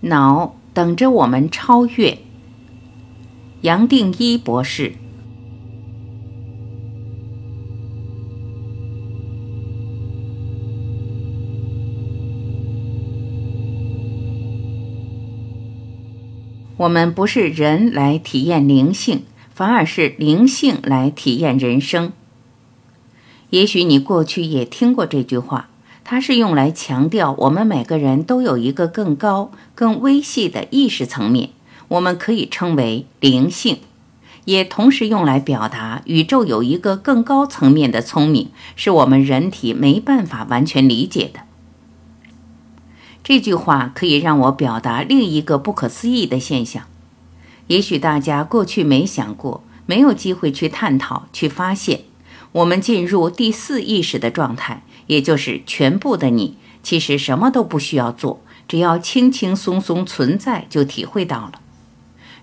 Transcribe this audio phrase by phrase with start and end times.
[0.00, 2.18] 脑等着我们超越。
[3.62, 4.92] 杨定一博士。
[16.78, 19.22] 我们不是人来体验灵性，
[19.54, 22.12] 反而是灵性来体验人生。
[23.48, 25.70] 也许你过去也听过这句话，
[26.08, 31.50] 它是用来强调我们每个人都有一个更高、更微细的意识层面，
[31.88, 33.78] 我们可以称为灵性，
[34.44, 41.40] 也同时用来表达宇宙有一个更高层面的聪明，是我们人体没办法完全理解的。
[43.24, 46.84] 这句话可以让我表达另一个不可思议的现象，
[47.66, 52.02] 也许大家过去没想过，没有机会去探讨、去发现。
[52.52, 61.60] 我们进入第四意识的状态，也就是全部的你，其实什么都不需要做，只要轻轻松松存在，就体会到了。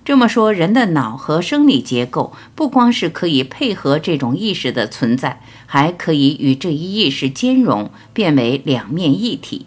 [0.06, 9.66] 这么说，人的脑和生理结构不光是可以配合这种意识的存在，还可以与这一意识兼容，变为两面一体。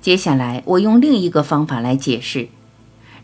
[0.00, 2.48] 接下来，我用另一个方法来解释：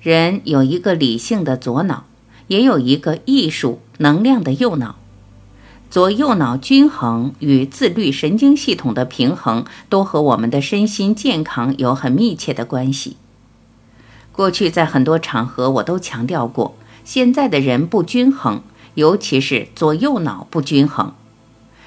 [0.00, 2.04] 人有一个理性的左脑，
[2.46, 4.96] 也有一个艺术能量的右脑。
[5.88, 13.16] 左右脑均衡与自律神经系统的平衡，都和我们的身心健康有很密切的关系。
[14.32, 18.60] 过去在很多场合我都强调过，现在的人不均衡，
[18.94, 21.14] 尤其是左右脑不均衡。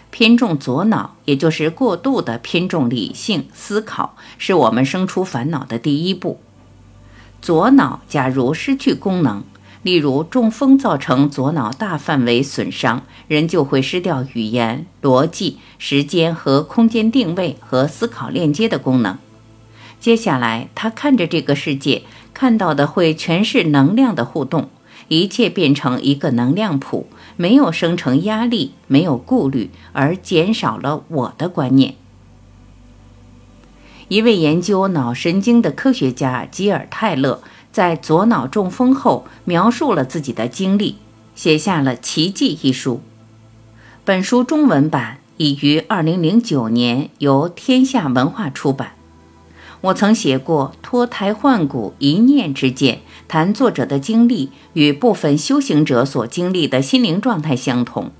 [0.09, 6.39] 偏重左脑，也就是过度的偏重理性思考，是我们生出烦恼的第一步。
[7.41, 9.43] 左脑假如失去功能，
[9.81, 19.17] 例如中风造成左脑大范围损伤，人就会失掉语言、逻辑、时间和空间定位和思考链接的功能。
[19.99, 24.69] 接下来，他看着这个世界，看到的会全是能量的互动，
[25.07, 27.07] 一切变成一个能量谱。
[27.37, 31.95] 没有生成压力，没有顾虑，而减少了我的观念。
[34.09, 37.41] 一位研究脑神经的科学家吉尔泰勒
[37.71, 40.97] 在左脑中风后描述了自己的经历，
[41.35, 43.01] 写下了《奇迹》一书。
[44.03, 48.93] 本书中文版已于2009年由天下文化出版。
[49.81, 52.99] 我曾写过脱胎换骨，一念之间。
[53.29, 58.11] 谈作者的经历与部分修行者所经历的心灵状态相同。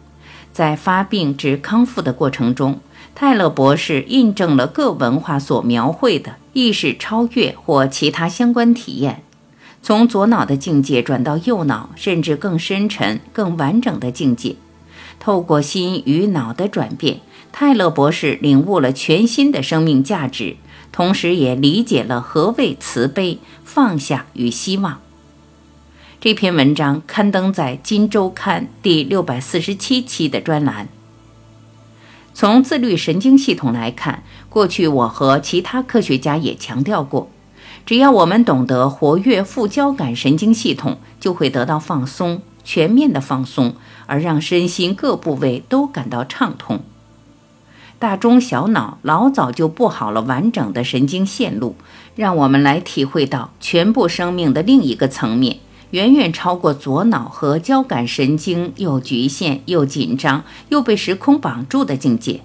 [0.54, 2.80] 在发病至康复的过程中，
[3.16, 9.24] 泰勒博士印证了各文化所描绘的意识超越或其他相关体验，
[9.81, 14.56] 从左脑的境界转到右脑，甚至更深沉、更完整的境界。
[15.19, 20.57] 透过心与脑的转变，泰勒博士领悟了全新的生命价值。
[20.91, 25.00] 同时也理解了何谓慈悲、放下与希望。
[26.19, 30.90] 这篇文章刊登在《金周刊》第六百四十七期的专栏。
[32.34, 37.29] 从自律神经系统来看，过去我和其他科学家也强调过，
[37.90, 43.74] 只要我们懂得活跃副交感神经系统，就会得到放松，全面的放松，
[44.06, 46.82] 而让身心各部位都感到畅通。
[47.98, 51.74] 大中小脑老早就布好了完整的神经线路，
[52.14, 55.58] 让我们来体会到全部生命的另一个层面，
[55.90, 62.42] 远远超过左脑和交感神经又局限又紧张又被时空绑住的境界。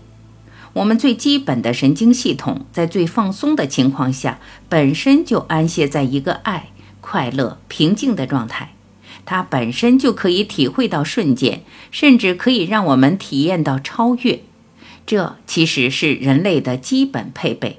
[0.74, 6.70] 我们最基本的神经系统在最放松的情况下，本身就安歇在一个爱、
[7.00, 8.74] 快乐、平静的状态，
[9.24, 14.40] 它本身就可以体会到瞬间，甚至可以让我们体验到超越。
[15.06, 17.78] 这其实是人类的基本配备。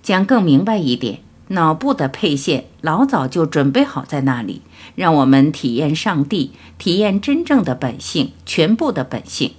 [0.00, 4.62] 讲更明白一点，脑部的配线老早就准备好在那里，
[4.94, 9.54] 让我们体验上帝，体验真正的本性，全部的本性。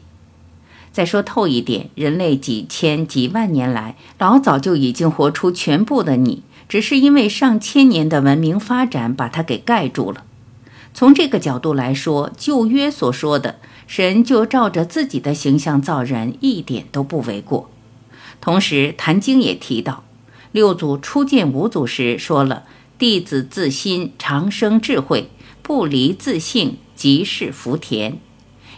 [0.93, 10.23] 再说透一点，人类几千几万年来，老早就已经活出全部的你，只是因为上千年的文明发展把它给盖住了。
[10.93, 13.55] 从这个角度来说，旧约所说的。
[13.85, 17.69] 神就照着自己的形象造人，一点都不为过。
[18.39, 20.03] 同时，《坛经》也提到，
[20.53, 22.63] 六祖初见五祖时说了
[22.97, 25.29] ：“弟子自心长生智慧，
[25.61, 28.17] 不离自性，即是福田。”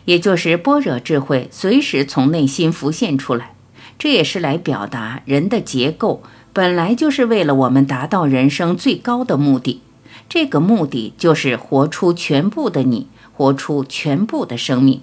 [0.05, 3.53] 也就是般若智慧随时从内心浮现出来。
[3.99, 6.23] 这也是来表达人的结构
[6.53, 9.81] 本来就是为了我们达到人生最高的目的。
[10.29, 13.07] 这个目的就是活出全部的你。
[13.37, 15.01] 活出全部的生命。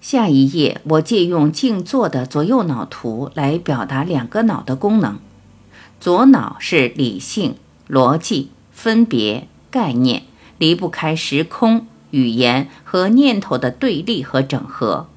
[0.00, 5.20] 下一页，我借用静坐的左右脑图来表达两个脑的功能。
[6.00, 7.54] 左脑是理性、
[7.88, 10.24] 逻辑、分别、概念，
[10.58, 15.08] 离不开时空、语言和念头的对立和整合；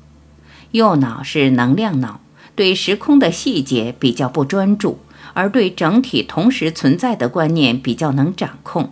[0.71, 2.19] 右脑是能量脑，
[2.55, 4.99] 对时空的细节比较不专注，
[5.33, 8.91] 而对整体同时存在的观念比较能掌控。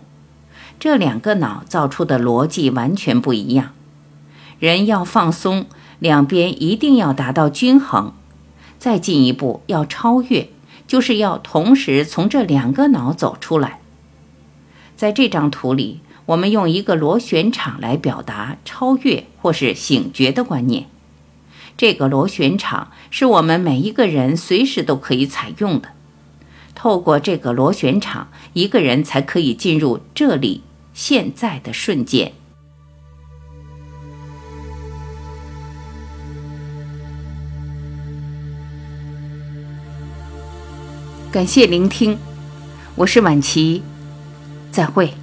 [0.80, 3.72] 这两个脑造出的逻辑完全不一样。
[4.60, 5.66] 人要放松，
[5.98, 8.12] 两边一定要达到均衡。
[8.78, 10.50] 再进一步要超越，
[10.86, 13.80] 就是要同时从这两个脑走出来。
[14.96, 20.86] 在这张图里，我们用一个螺旋场来表达超越或是醒觉的观念。
[21.74, 25.88] 这个螺旋场是我们每一个人随时都可以采用的。
[26.74, 30.60] 透过这个螺旋场，一个人才可以进入这里。
[30.92, 32.32] 现在的瞬间。
[41.32, 42.18] 感谢聆听，
[42.96, 43.82] 我是晚琪，
[44.70, 45.14] 再会。